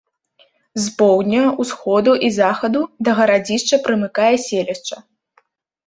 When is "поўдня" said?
1.01-1.43